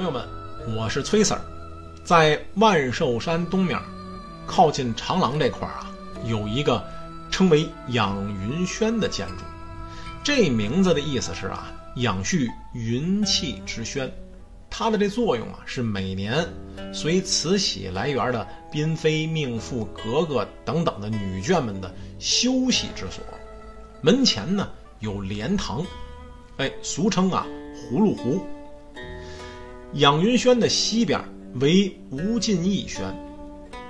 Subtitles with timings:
[0.00, 0.26] 朋友们，
[0.74, 1.38] 我是崔 Sir，
[2.02, 3.78] 在万寿山东面，
[4.46, 5.92] 靠近长廊这块儿啊，
[6.24, 6.82] 有一个
[7.30, 9.44] 称为养云轩的建筑。
[10.24, 14.10] 这名字的意思是啊，养蓄云气之轩。
[14.70, 16.48] 它的这作用啊，是每年
[16.94, 23.22] 随慈禧来园的嫔妃、命妇、格格等等的女眷们的休息之所。
[24.00, 24.70] 门前呢
[25.00, 25.84] 有莲塘，
[26.56, 28.42] 哎，俗称啊葫芦湖。
[29.94, 31.20] 养云轩的西边
[31.54, 33.02] 为无尽意轩，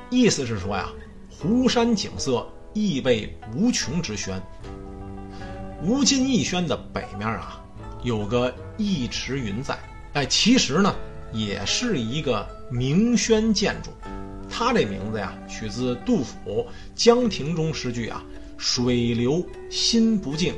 [0.08, 0.88] 意思是说呀，
[1.28, 4.40] 湖山景色意味无穷之轩。
[5.82, 7.62] 无尽意轩的北面啊，
[8.02, 9.78] 有个一池云在，
[10.14, 10.94] 哎，其实呢
[11.32, 13.90] 也是一个名轩建筑，
[14.48, 16.34] 它这名字呀取自杜甫
[16.94, 18.22] 《江亭》中诗句啊
[18.56, 20.54] ：“水流心不静，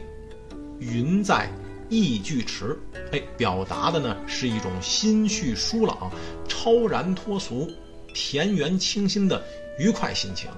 [0.78, 1.50] 云在。”
[1.88, 2.78] 意俱驰，
[3.12, 6.10] 哎，表达的呢是一种心绪舒朗、
[6.48, 7.70] 超然脱俗、
[8.14, 9.42] 田园清新的
[9.78, 10.50] 愉快心情。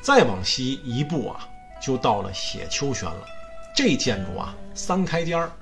[0.00, 1.46] 再往西一步啊，
[1.82, 3.24] 就到了写秋轩了。
[3.76, 5.52] 这建筑啊，三开间儿，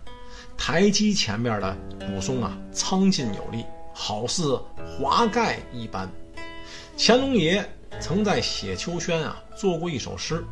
[0.57, 6.09] 台基前面的古松啊，苍劲有力，好似华盖一般。
[6.97, 7.65] 乾隆爷
[8.01, 10.45] 曾在写秋轩啊，做过一首诗：“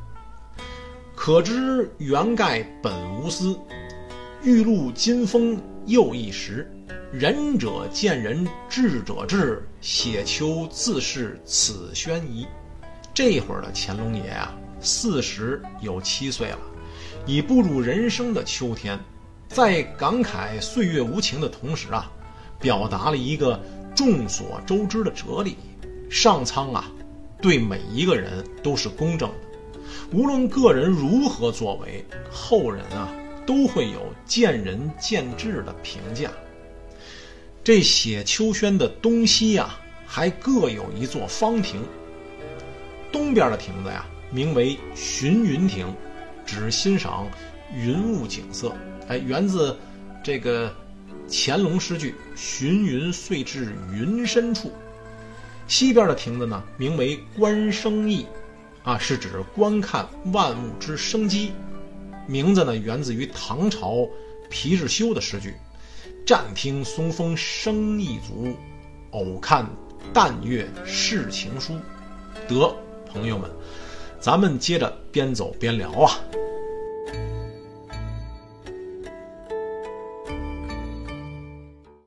[1.14, 3.58] 可知原盖本无私。”
[4.46, 6.70] 玉露金风又一时，
[7.12, 9.68] 仁者见仁，智者智。
[9.80, 12.46] 写秋自是此轩仪。
[13.12, 16.58] 这会儿的乾隆爷啊，四十有七岁了，
[17.26, 18.96] 已步入人生的秋天，
[19.48, 22.08] 在感慨岁月无情的同时啊，
[22.60, 23.60] 表达了一个
[23.96, 25.56] 众所周知的哲理：
[26.08, 26.88] 上苍啊，
[27.42, 29.34] 对每一个人都是公正的，
[30.12, 33.08] 无论个人如何作为，后人啊。
[33.46, 36.30] 都会有见仁见智的评价。
[37.62, 41.82] 这写秋轩的东西呀，还各有一座方亭。
[43.10, 45.94] 东边的亭子呀，名为寻云亭，
[46.44, 47.26] 只欣赏
[47.74, 48.74] 云雾景色。
[49.08, 49.76] 哎，源自
[50.22, 50.74] 这个
[51.30, 54.72] 乾隆诗句“寻云遂至云深处”。
[55.66, 58.26] 西边的亭子呢，名为观生意，
[58.84, 61.52] 啊，是指观看万物之生机。
[62.26, 64.08] 名字呢，源自于唐朝
[64.50, 65.54] 皮日休的诗句
[66.26, 68.54] ：“暂听松风生意足，
[69.12, 69.68] 偶看
[70.12, 71.78] 淡月是情书。”
[72.48, 72.74] 得，
[73.08, 73.50] 朋友们，
[74.20, 76.18] 咱们接着边走边聊啊。